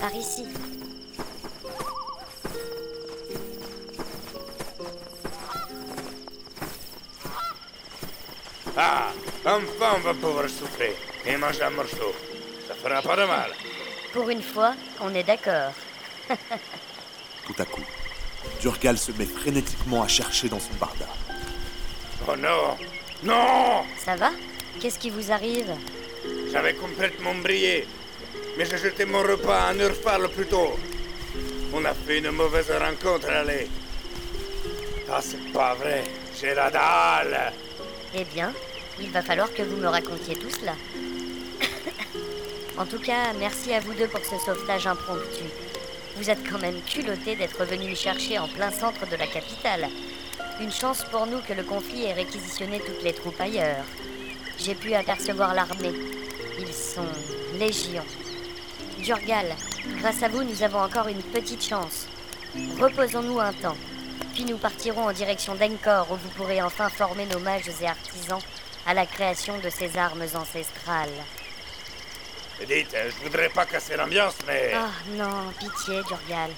Par 0.00 0.14
ici. 0.14 0.44
Ah, 8.76 9.08
enfin 9.44 9.96
on 9.96 10.00
va 10.00 10.14
pouvoir 10.14 10.48
souffler 10.48 10.94
et 11.26 11.36
manger 11.36 11.62
un 11.62 11.70
morceau. 11.70 12.12
Ça 12.68 12.74
fera 12.74 13.02
pas 13.02 13.16
de 13.16 13.24
mal. 13.24 13.50
Pour 14.12 14.28
une 14.30 14.42
fois, 14.42 14.74
on 15.00 15.12
est 15.14 15.24
d'accord. 15.24 15.72
Tout 17.46 17.54
à 17.58 17.64
coup, 17.64 17.82
Durgal 18.60 18.96
se 18.96 19.10
met 19.12 19.26
frénétiquement 19.26 20.02
à 20.02 20.08
chercher 20.08 20.48
dans 20.48 20.60
son 20.60 20.74
barda. 20.74 21.06
Oh 22.28 22.36
non 22.36 22.76
Non 23.24 23.84
Ça 24.04 24.14
va? 24.14 24.30
Qu'est-ce 24.80 24.98
qui 24.98 25.10
vous 25.10 25.30
arrive 25.30 25.72
J'avais 26.50 26.74
complètement 26.74 27.34
brillé. 27.34 27.86
Mais 28.56 28.64
j'ai 28.66 28.78
jeté 28.78 29.04
mon 29.04 29.22
repas 29.22 29.68
à 29.68 29.74
Nurfal 29.74 30.28
plus 30.28 30.46
tôt. 30.46 30.76
On 31.72 31.84
a 31.84 31.94
fait 31.94 32.18
une 32.18 32.30
mauvaise 32.30 32.70
rencontre, 32.70 33.28
allez. 33.30 33.68
Ah, 35.10 35.20
c'est 35.22 35.52
pas 35.52 35.74
vrai. 35.74 36.04
J'ai 36.38 36.54
la 36.54 36.70
dalle. 36.70 37.52
Eh 38.14 38.24
bien, 38.24 38.52
il 39.00 39.10
va 39.10 39.22
falloir 39.22 39.52
que 39.52 39.62
vous 39.62 39.76
me 39.76 39.88
racontiez 39.88 40.34
tout 40.34 40.50
cela. 40.50 40.74
en 42.78 42.84
tout 42.84 42.98
cas, 42.98 43.32
merci 43.38 43.72
à 43.72 43.80
vous 43.80 43.94
deux 43.94 44.08
pour 44.08 44.24
ce 44.24 44.36
sauvetage 44.44 44.86
impromptu. 44.86 45.44
Vous 46.16 46.28
êtes 46.28 46.46
quand 46.50 46.58
même 46.58 46.80
culottés 46.82 47.36
d'être 47.36 47.64
venus 47.64 47.90
me 47.90 47.94
chercher 47.94 48.38
en 48.38 48.48
plein 48.48 48.70
centre 48.70 49.06
de 49.06 49.16
la 49.16 49.26
capitale. 49.26 49.88
Une 50.60 50.70
chance 50.70 51.04
pour 51.10 51.26
nous 51.26 51.40
que 51.40 51.54
le 51.54 51.62
conflit 51.62 52.04
ait 52.04 52.12
réquisitionné 52.12 52.80
toutes 52.80 53.02
les 53.02 53.14
troupes 53.14 53.40
ailleurs. 53.40 53.84
J'ai 54.58 54.74
pu 54.74 54.94
apercevoir 54.94 55.54
l'armée. 55.54 55.92
Ils 56.58 56.72
sont 56.72 57.06
légion. 57.58 58.04
Durgal, 58.98 59.54
grâce 59.98 60.22
à 60.22 60.28
vous, 60.28 60.44
nous 60.44 60.62
avons 60.62 60.80
encore 60.80 61.08
une 61.08 61.22
petite 61.22 61.64
chance. 61.64 62.06
Reposons-nous 62.80 63.40
un 63.40 63.52
temps. 63.52 63.76
Puis 64.34 64.44
nous 64.44 64.56
partirons 64.56 65.08
en 65.08 65.12
direction 65.12 65.54
d'Encor 65.54 66.10
où 66.10 66.16
vous 66.16 66.28
pourrez 66.30 66.62
enfin 66.62 66.88
former 66.88 67.26
nos 67.26 67.40
mages 67.40 67.68
et 67.80 67.86
artisans 67.86 68.40
à 68.86 68.94
la 68.94 69.06
création 69.06 69.58
de 69.58 69.70
ces 69.70 69.96
armes 69.96 70.24
ancestrales. 70.34 71.08
Dites, 72.60 72.94
je 72.94 73.24
voudrais 73.24 73.48
pas 73.48 73.66
casser 73.66 73.96
l'ambiance, 73.96 74.36
mais... 74.46 74.72
Ah 74.74 74.90
non, 75.08 75.52
pitié, 75.58 76.00
Durgal. 76.04 76.50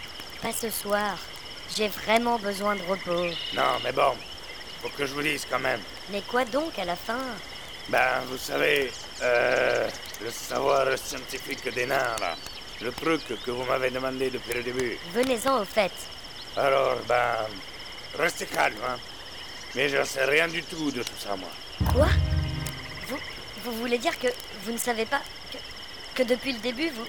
Pas 0.42 0.52
ce 0.52 0.68
soir. 0.68 1.16
J'ai 1.74 1.88
vraiment 1.88 2.38
besoin 2.38 2.76
de 2.76 2.82
repos. 2.82 3.34
Non, 3.54 3.78
mais 3.82 3.92
bon, 3.92 4.12
faut 4.82 4.90
que 4.90 5.06
je 5.06 5.14
vous 5.14 5.22
dise 5.22 5.46
quand 5.48 5.60
même. 5.60 5.80
Mais 6.10 6.20
quoi 6.20 6.44
donc 6.44 6.78
à 6.78 6.84
la 6.84 6.96
fin? 6.96 7.18
Ben, 7.88 8.22
vous 8.28 8.38
savez, 8.38 8.90
euh, 9.22 9.88
le 10.22 10.30
savoir 10.30 10.86
scientifique 10.98 11.72
des 11.74 11.86
nains, 11.86 12.16
là. 12.20 12.34
Le 12.80 12.90
truc 12.92 13.22
que 13.44 13.50
vous 13.50 13.64
m'avez 13.64 13.90
demandé 13.90 14.30
depuis 14.30 14.54
le 14.54 14.62
début. 14.62 14.98
Venez-en 15.12 15.60
au 15.60 15.64
fait. 15.64 15.92
Alors, 16.56 16.96
ben, 17.06 17.46
restez 18.18 18.46
calme, 18.46 18.76
hein. 18.88 18.98
Mais 19.74 19.88
je 19.88 20.02
sais 20.04 20.24
rien 20.24 20.48
du 20.48 20.62
tout 20.62 20.90
de 20.90 21.02
tout 21.02 21.18
ça, 21.18 21.36
moi. 21.36 21.48
Quoi? 21.92 22.08
Vous, 23.08 23.18
vous 23.64 23.72
voulez 23.78 23.98
dire 23.98 24.18
que 24.18 24.28
vous 24.64 24.72
ne 24.72 24.78
savez 24.78 25.04
pas 25.04 25.20
que, 25.52 26.22
que 26.22 26.28
depuis 26.28 26.52
le 26.52 26.60
début, 26.60 26.90
vous, 26.90 27.06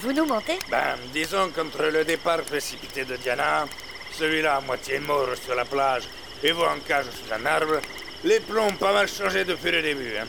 vous 0.00 0.12
nous 0.12 0.24
mentez? 0.24 0.58
Ben, 0.70 0.96
disons 1.12 1.50
qu'entre 1.50 1.82
le 1.84 2.04
départ 2.04 2.42
précipité 2.42 3.04
de 3.04 3.16
Diana, 3.16 3.66
celui-là 4.12 4.56
à 4.56 4.60
moitié 4.60 4.98
mort 5.00 5.28
sur 5.44 5.54
la 5.54 5.64
plage 5.64 6.04
et 6.42 6.52
vous 6.52 6.62
en 6.62 6.78
cage 6.86 7.06
sous 7.06 7.32
un 7.32 7.44
arbre, 7.46 7.80
les 8.24 8.40
plombs 8.40 8.68
ont 8.68 8.76
pas 8.76 8.92
mal 8.92 9.06
changé 9.08 9.44
depuis 9.44 9.70
le 9.70 9.82
début, 9.82 10.16
hein. 10.16 10.26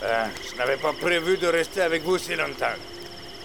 Ben, 0.00 0.30
je 0.50 0.56
n'avais 0.56 0.76
pas 0.76 0.92
prévu 0.92 1.36
de 1.36 1.46
rester 1.46 1.80
avec 1.82 2.02
vous 2.02 2.18
si 2.18 2.34
longtemps. 2.34 2.74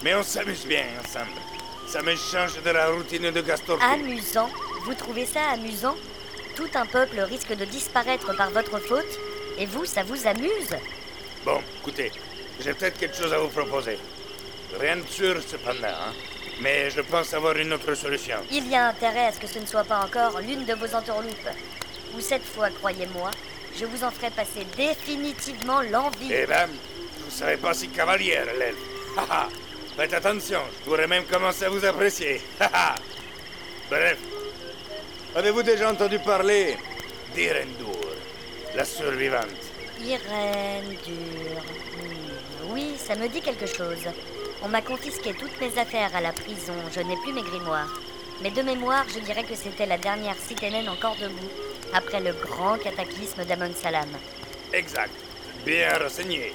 Mais 0.04 0.16
on 0.16 0.24
s'amuse 0.24 0.66
bien 0.66 0.86
ensemble. 1.04 1.39
Ça 1.88 2.01
me 2.01 2.16
change 2.16 2.62
de 2.63 2.70
la 2.70 2.89
routine 2.89 3.32
de 3.32 3.42
Gaston. 3.42 3.77
Amusant 3.82 4.50
Vous 4.84 4.94
trouvez 4.94 5.25
ça 5.25 5.51
amusant? 5.54 5.96
Tout 6.56 6.70
un 6.74 6.86
peuple 6.86 7.20
risque 7.22 7.56
de 7.56 7.66
disparaître 7.66 8.36
par 8.36 8.50
votre 8.51 8.80
faute 8.80 9.20
et 9.58 9.66
vous, 9.66 9.86
ça 9.86 10.04
vous 10.04 10.27
amuse? 10.27 10.75
Bon, 11.46 11.62
écoutez, 11.80 12.12
j'ai 12.63 12.74
peut-être 12.74 13.00
quelque 13.00 13.16
chose 13.16 13.34
à 13.34 13.38
vous 13.38 13.50
proposer. 13.50 13.98
Rien 14.80 14.98
de 14.98 15.08
sûr 15.08 15.42
cependant, 15.42 15.88
hein. 15.88 16.13
Mais 16.62 16.89
je 16.89 17.01
pense 17.01 17.34
avoir 17.34 17.56
une 17.56 17.72
autre 17.74 17.94
solution. 17.94 18.38
Il 18.51 18.68
y 18.68 18.75
a 18.75 18.88
intérêt 18.88 19.27
à 19.27 19.32
ce 19.32 19.39
que 19.39 19.48
ce 19.48 19.60
ne 19.60 19.66
soit 19.66 19.84
pas 19.84 20.00
encore 20.00 20.42
l'une 20.42 20.66
de 20.66 20.74
vos 20.74 20.96
entourloupes. 20.96 21.50
Ou 22.16 22.20
cette 22.20 22.44
fois, 22.44 22.70
croyez-moi, 22.72 23.30
je 23.79 23.86
vous 23.86 24.03
en 24.03 24.12
ferai 24.12 24.29
passer 24.31 24.65
définitivement 24.75 25.81
l'envie. 25.81 26.31
Eh 26.31 26.46
ben, 26.46 26.67
vous 27.25 27.31
savez 27.31 27.57
pas 27.57 27.74
si 27.74 27.89
cavalière, 27.89 28.46
l'elfe. 28.57 28.77
Haha. 29.18 29.48
Faites 29.96 30.13
attention, 30.13 30.59
je 30.79 30.90
pourrais 30.90 31.07
même 31.07 31.24
commencer 31.25 31.66
à 31.66 31.70
vous 31.70 31.83
apprécier. 31.85 32.42
Haha. 32.59 32.96
Bref, 33.90 34.18
avez-vous 35.35 35.63
déjà 35.63 35.92
entendu 35.92 36.20
parler 36.20 36.77
d'Irendur, 37.35 37.96
la 38.75 38.85
survivante 38.85 39.48
Irène 40.03 40.90
dure. 41.05 41.63
Hmm, 41.98 42.72
Oui, 42.74 42.94
ça 42.98 43.16
me 43.16 43.27
dit 43.27 43.42
quelque 43.42 43.66
chose. 43.66 44.05
On 44.61 44.68
m'a 44.68 44.81
confisqué 44.81 45.33
toutes 45.33 45.59
mes 45.59 45.79
affaires 45.79 46.16
à 46.16 46.22
la 46.22 46.31
prison, 46.33 46.74
je 46.94 47.00
n'ai 47.01 47.16
plus 47.24 47.33
mes 47.33 47.42
grimoires. 47.42 47.90
Mais 48.42 48.51
de 48.51 48.61
mémoire, 48.61 49.05
je 49.13 49.20
dirais 49.20 49.44
que 49.44 49.55
c'était 49.55 49.85
la 49.87 49.98
dernière 49.98 50.35
citélène 50.37 50.90
encore 50.90 51.16
debout, 51.16 51.50
après 51.94 52.20
le 52.20 52.34
grand 52.34 52.78
cataclysme 52.78 53.44
d'Amon 53.46 53.72
Salam. 53.82 54.10
Exact. 54.74 55.12
Bien 55.66 55.98
renseigné. 55.98 56.54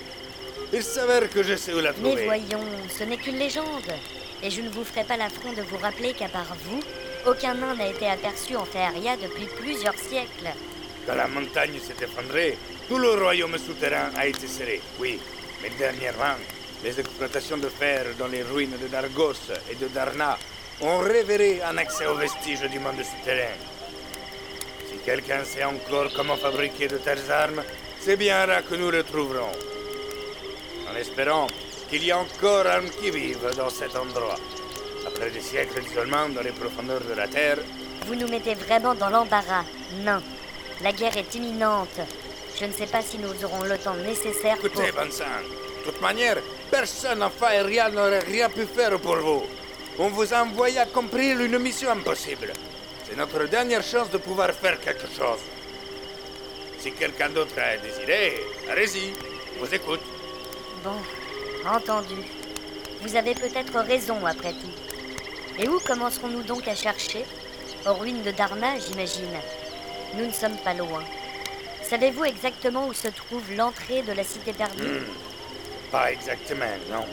Il 0.72 0.82
s'avère 0.82 1.28
que 1.30 1.42
je 1.42 1.56
sais 1.56 1.72
où 1.74 1.80
la 1.80 1.92
Mais 1.92 1.98
trouver. 2.10 2.24
voyons, 2.24 2.64
ce 2.98 3.04
n'est 3.04 3.16
qu'une 3.18 3.38
légende. 3.38 3.92
Et 4.42 4.50
je 4.50 4.60
ne 4.62 4.70
vous 4.70 4.84
ferai 4.84 5.04
pas 5.04 5.16
l'affront 5.16 5.52
de 5.52 5.62
vous 5.62 5.76
rappeler 5.78 6.14
qu'à 6.14 6.28
part 6.28 6.54
vous, 6.64 6.80
aucun 7.26 7.54
nain 7.54 7.74
n'a 7.74 7.88
été 7.88 8.06
aperçu 8.06 8.56
en 8.56 8.64
Feria 8.64 9.16
depuis 9.16 9.46
plusieurs 9.60 9.94
siècles. 9.98 10.50
Quand 11.06 11.14
la 11.14 11.28
montagne 11.28 11.78
s'est 11.80 12.04
effondrée, 12.04 12.56
tout 12.88 12.98
le 12.98 13.10
royaume 13.12 13.56
souterrain 13.58 14.10
a 14.16 14.26
été 14.26 14.46
serré, 14.46 14.80
oui. 14.98 15.20
Mais 15.62 15.70
dernièrement, 15.78 16.34
les 16.82 16.98
exploitations 16.98 17.58
de 17.58 17.68
fer 17.68 18.06
dans 18.18 18.26
les 18.26 18.42
ruines 18.42 18.76
de 18.82 18.88
Dargos 18.88 19.34
et 19.70 19.74
de 19.76 19.86
Darna 19.88 20.36
ont 20.80 20.98
révélé 20.98 21.60
un 21.62 21.76
accès 21.78 22.06
aux 22.06 22.16
vestiges 22.16 22.62
du 22.68 22.78
monde 22.80 22.96
souterrain. 23.04 23.54
Quelqu'un 25.04 25.44
sait 25.44 25.64
encore 25.64 26.12
comment 26.14 26.36
fabriquer 26.36 26.86
de 26.86 26.98
telles 26.98 27.30
armes, 27.30 27.62
c'est 28.00 28.16
bien 28.16 28.46
là 28.46 28.62
que 28.62 28.76
nous 28.76 28.90
le 28.90 29.02
trouverons. 29.02 29.52
En 30.90 30.96
espérant 30.96 31.48
qu'il 31.90 32.04
y 32.04 32.12
a 32.12 32.18
encore 32.18 32.66
âmes 32.66 32.90
qui 33.00 33.10
vivent 33.10 33.50
dans 33.56 33.68
cet 33.68 33.96
endroit. 33.96 34.36
Après 35.06 35.30
des 35.30 35.40
siècles 35.40 35.82
d'isolement 35.82 36.28
dans 36.28 36.42
les 36.42 36.52
profondeurs 36.52 37.00
de 37.00 37.14
la 37.14 37.26
Terre, 37.26 37.58
Vous 38.06 38.14
nous 38.14 38.28
mettez 38.28 38.54
vraiment 38.54 38.94
dans 38.94 39.10
l'embarras, 39.10 39.64
nain. 40.04 40.22
La 40.82 40.92
guerre 40.92 41.16
est 41.16 41.34
imminente. 41.34 42.00
Je 42.58 42.64
ne 42.64 42.72
sais 42.72 42.86
pas 42.86 43.02
si 43.02 43.18
nous 43.18 43.44
aurons 43.44 43.62
le 43.62 43.78
temps 43.78 43.94
nécessaire 43.94 44.56
pour... 44.58 44.66
Écoutez, 44.66 44.90
Vincent, 44.90 45.24
de 45.84 45.90
toute 45.90 46.00
manière, 46.00 46.38
personne 46.70 47.22
en 47.22 47.30
Faeria 47.30 47.90
n'aurait 47.90 48.20
rien 48.20 48.48
pu 48.48 48.66
faire 48.66 48.98
pour 49.00 49.16
vous. 49.16 49.44
On 49.98 50.08
vous 50.08 50.32
a 50.34 50.42
envoyé 50.42 50.78
accomplir 50.78 51.40
une 51.40 51.58
mission 51.58 51.90
impossible. 51.90 52.52
C'est 53.12 53.18
notre 53.18 53.44
dernière 53.44 53.82
chance 53.82 54.08
de 54.10 54.16
pouvoir 54.16 54.52
faire 54.52 54.80
quelque 54.80 55.06
chose. 55.06 55.40
Si 56.78 56.92
quelqu'un 56.92 57.28
d'autre 57.28 57.52
a 57.58 57.76
désiré, 57.76 58.40
allez-y, 58.70 59.12
on 59.60 59.66
vous 59.66 59.74
écoute. 59.74 60.00
Bon, 60.82 60.96
entendu. 61.68 62.14
Vous 63.02 63.14
avez 63.14 63.34
peut-être 63.34 63.78
raison 63.80 64.24
après 64.24 64.52
tout. 64.52 64.72
Et 65.62 65.68
où 65.68 65.78
commencerons-nous 65.80 66.42
donc 66.44 66.66
à 66.66 66.74
chercher? 66.74 67.26
Aux 67.86 67.92
ruines 67.92 68.22
de 68.22 68.30
Dharma, 68.30 68.78
j'imagine. 68.78 69.36
Nous 70.14 70.24
ne 70.24 70.32
sommes 70.32 70.56
pas 70.64 70.72
loin. 70.72 71.04
Savez-vous 71.82 72.24
exactement 72.24 72.86
où 72.86 72.94
se 72.94 73.08
trouve 73.08 73.42
l'entrée 73.54 74.00
de 74.00 74.12
la 74.12 74.24
cité 74.24 74.54
perdue 74.54 74.84
Hmm, 74.84 75.04
Pas 75.90 76.12
exactement, 76.12 76.64
non. 76.90 77.04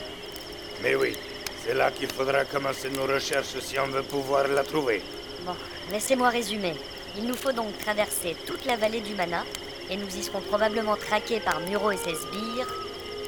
Mais 0.81 0.95
oui, 0.95 1.17
c'est 1.65 1.73
là 1.73 1.91
qu'il 1.91 2.07
faudra 2.07 2.45
commencer 2.45 2.89
nos 2.89 3.05
recherches 3.05 3.59
si 3.59 3.77
on 3.77 3.87
veut 3.87 4.03
pouvoir 4.03 4.47
la 4.47 4.63
trouver. 4.63 5.01
Bon, 5.45 5.55
laissez-moi 5.91 6.29
résumer. 6.29 6.73
Il 7.17 7.25
nous 7.25 7.35
faut 7.35 7.51
donc 7.51 7.77
traverser 7.79 8.35
toute 8.45 8.65
la 8.65 8.75
vallée 8.75 9.01
du 9.01 9.15
Mana, 9.15 9.43
et 9.89 9.97
nous 9.97 10.15
y 10.15 10.23
serons 10.23 10.41
probablement 10.41 10.95
traqués 10.95 11.39
par 11.39 11.59
Muro 11.61 11.91
et 11.91 11.97
ses 11.97 12.15
sbires. 12.15 12.67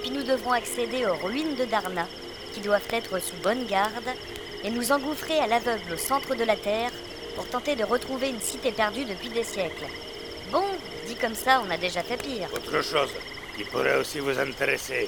Puis 0.01 0.11
nous 0.11 0.23
devrons 0.23 0.51
accéder 0.51 1.05
aux 1.05 1.15
ruines 1.15 1.55
de 1.55 1.65
Darna, 1.65 2.07
qui 2.53 2.61
doivent 2.61 2.87
être 2.91 3.19
sous 3.19 3.35
bonne 3.43 3.65
garde, 3.65 4.09
et 4.63 4.69
nous 4.69 4.91
engouffrer 4.91 5.39
à 5.39 5.47
l'aveugle 5.47 5.93
au 5.93 5.97
centre 5.97 6.35
de 6.35 6.43
la 6.43 6.55
Terre 6.55 6.91
pour 7.35 7.47
tenter 7.47 7.75
de 7.75 7.83
retrouver 7.83 8.29
une 8.29 8.41
cité 8.41 8.71
perdue 8.71 9.05
depuis 9.05 9.29
des 9.29 9.43
siècles. 9.43 9.85
Bon, 10.51 10.65
dit 11.07 11.15
comme 11.15 11.35
ça, 11.35 11.61
on 11.65 11.71
a 11.71 11.77
déjà 11.77 12.03
fait 12.03 12.21
pire. 12.21 12.47
Autre 12.53 12.83
chose 12.83 13.11
qui 13.57 13.63
pourrait 13.63 13.97
aussi 13.97 14.19
vous 14.19 14.37
intéresser. 14.37 15.07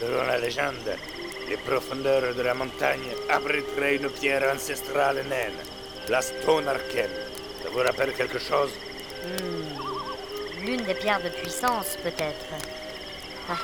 Selon 0.00 0.24
la 0.24 0.38
légende, 0.38 0.96
les 1.48 1.56
profondeurs 1.56 2.34
de 2.34 2.42
la 2.42 2.54
montagne 2.54 3.12
abriteraient 3.28 3.96
une 3.96 4.10
pierre 4.10 4.52
ancestrale 4.52 5.24
naine, 5.28 5.60
la 6.08 6.20
Stone 6.22 6.68
Arcane. 6.68 7.10
Ça 7.62 7.68
vous 7.70 7.78
rappelle 7.78 8.12
quelque 8.14 8.38
chose? 8.38 8.70
Hmm, 9.24 10.64
L'une 10.64 10.82
des 10.82 10.94
pierres 10.94 11.22
de 11.22 11.28
puissance, 11.28 11.96
peut-être. 12.02 12.46
Ah, 13.50 13.58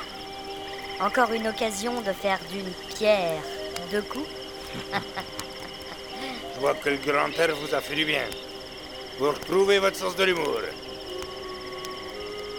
encore 1.05 1.31
une 1.33 1.47
occasion 1.47 2.01
de 2.01 2.11
faire 2.11 2.39
d'une 2.51 2.71
pierre 2.95 3.41
deux 3.91 4.01
coups 4.01 4.27
Je 6.55 6.59
vois 6.59 6.73
que 6.75 6.89
le 6.89 6.97
grand 6.97 7.29
air 7.39 7.55
vous 7.55 7.73
a 7.73 7.79
fait 7.81 7.95
du 7.95 8.03
bien. 8.05 8.25
Vous 9.17 9.29
retrouvez 9.29 9.79
votre 9.79 9.95
sens 9.95 10.15
de 10.15 10.23
l'humour. 10.25 10.59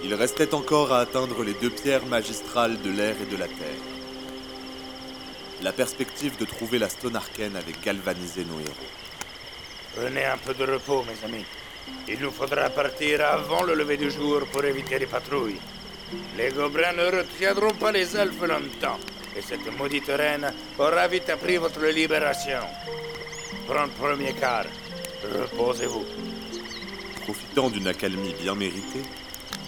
Il 0.02 0.14
restait 0.14 0.54
encore 0.54 0.92
à 0.92 1.00
atteindre 1.00 1.44
les 1.44 1.52
deux 1.52 1.68
pierres 1.70 2.06
magistrales 2.06 2.80
de 2.80 2.90
l'air 2.90 3.14
et 3.20 3.26
de 3.30 3.36
la 3.36 3.46
terre. 3.46 3.82
La 5.62 5.72
perspective 5.72 6.38
de 6.38 6.46
trouver 6.46 6.78
la 6.78 6.88
Stone 6.88 7.16
Arcane 7.16 7.56
avait 7.56 7.74
galvanisé 7.84 8.46
nos 8.46 8.58
héros. 8.60 8.90
Prenez 9.94 10.24
un 10.24 10.38
peu 10.38 10.54
de 10.54 10.70
repos, 10.70 11.04
mes 11.04 11.24
amis. 11.28 11.44
Il 12.08 12.20
nous 12.20 12.30
faudra 12.30 12.70
partir 12.70 13.24
avant 13.24 13.62
le 13.62 13.74
lever 13.74 13.96
du 13.96 14.10
jour 14.10 14.42
pour 14.52 14.64
éviter 14.64 14.98
les 14.98 15.06
patrouilles. 15.06 15.60
Les 16.36 16.50
gobelins 16.50 16.92
ne 16.92 17.18
retiendront 17.18 17.74
pas 17.74 17.92
les 17.92 18.16
elfes 18.16 18.40
longtemps, 18.42 18.98
et 19.36 19.42
cette 19.42 19.66
maudite 19.78 20.08
reine 20.08 20.52
aura 20.78 21.08
vite 21.08 21.30
appris 21.30 21.56
votre 21.56 21.84
libération. 21.84 22.60
Prends 23.66 23.84
le 23.84 23.90
premier 23.90 24.32
quart. 24.32 24.66
Reposez-vous. 25.22 26.04
Profitant 27.22 27.70
d'une 27.70 27.86
accalmie 27.86 28.34
bien 28.40 28.54
méritée, 28.54 29.02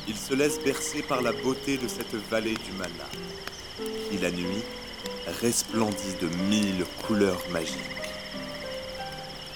il 0.08 0.16
se 0.16 0.34
laisse 0.34 0.60
bercer 0.60 1.02
par 1.02 1.22
la 1.22 1.32
beauté 1.32 1.76
de 1.76 1.86
cette 1.86 2.14
vallée 2.30 2.54
du 2.54 2.72
mana, 2.76 3.08
qui 4.10 4.18
la 4.18 4.30
nuit 4.30 4.64
resplendit 5.40 6.16
de 6.20 6.28
mille 6.48 6.84
couleurs 7.06 7.42
magiques. 7.50 8.01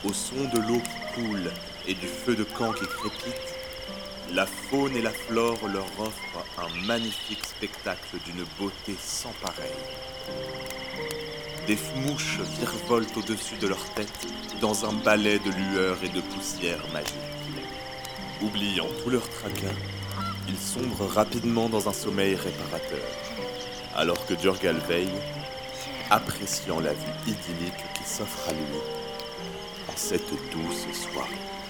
Au 0.05 0.13
son 0.13 0.45
de 0.53 0.59
l'eau 0.69 0.81
qui 0.81 1.15
coule 1.15 1.51
et 1.89 1.95
du 1.95 2.07
feu 2.07 2.37
de 2.37 2.45
camp 2.45 2.73
qui 2.73 2.87
crépite, 2.87 3.55
la 4.33 4.47
faune 4.47 4.95
et 4.95 5.03
la 5.03 5.11
flore 5.11 5.59
leur 5.69 5.87
offrent 5.99 6.45
un 6.59 6.87
magnifique 6.87 7.45
spectacle 7.45 8.19
d'une 8.25 8.45
beauté 8.59 8.95
sans 9.01 9.33
pareille. 9.43 9.71
Des 11.67 11.79
mouches 12.07 12.41
virevoltent 12.59 13.17
au-dessus 13.17 13.57
de 13.57 13.69
leur 13.69 13.83
tête 13.95 14.27
dans 14.61 14.85
un 14.85 14.93
balai 14.93 15.39
de 15.39 15.51
lueurs 15.51 15.99
et 16.05 16.09
de 16.09 16.21
poussière 16.21 16.85
magique. 16.93 17.15
Oubliant 18.43 18.89
tout 19.03 19.11
leur 19.11 19.29
tracas, 19.29 19.75
ils 20.47 20.59
sombrent 20.59 21.09
rapidement 21.09 21.69
dans 21.69 21.89
un 21.89 21.93
sommeil 21.93 22.35
réparateur, 22.35 23.07
alors 23.97 24.25
que 24.27 24.35
Durgal 24.35 24.77
veille, 24.87 25.09
appréciant 26.11 26.81
la 26.81 26.93
vue 26.93 27.17
idyllique 27.27 27.85
qui 27.95 28.05
s'offre 28.05 28.49
à 28.49 28.53
lui 28.53 29.06
cette 29.97 30.31
douce 30.53 30.87
soirée. 30.93 31.66